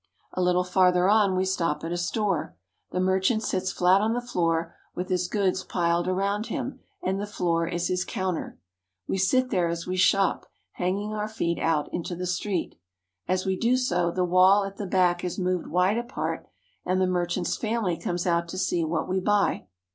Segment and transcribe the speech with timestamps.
[0.33, 2.57] A little farther on we stop at a store.
[2.89, 7.27] The merchant sits flat on the floor with his goods piled around him, and the
[7.27, 8.57] floor is his counter.
[9.07, 12.79] We sit there as we shop, hanging our feet out into the street.
[13.27, 16.47] As we do so, the wall at the back is moved wide apart,
[16.83, 19.67] and the merchant's family comes out to see what we buy.